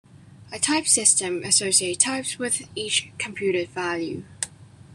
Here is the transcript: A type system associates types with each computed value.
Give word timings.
A 0.51 0.57
type 0.57 0.87
system 0.87 1.43
associates 1.43 2.03
types 2.03 2.39
with 2.39 2.67
each 2.75 3.11
computed 3.19 3.69
value. 3.69 4.23